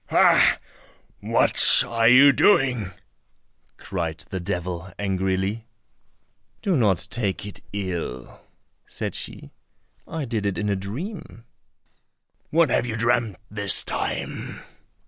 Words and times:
"Ha! 0.09 0.57
what 1.19 1.83
are 1.85 2.07
you 2.07 2.33
doing?" 2.33 2.91
cried 3.77 4.25
the 4.31 4.39
devil 4.39 4.91
angrily. 4.97 5.67
"Do 6.63 6.75
not 6.75 7.07
take 7.11 7.45
it 7.45 7.61
ill," 7.71 8.41
said 8.87 9.13
she, 9.13 9.51
"I 10.07 10.25
did 10.25 10.47
it 10.47 10.57
in 10.57 10.69
a 10.69 10.75
dream." 10.75 11.43
"What 12.49 12.71
have 12.71 12.87
you 12.87 12.95
dreamt 12.97 13.35
this 13.51 13.83
time?" 13.83 14.63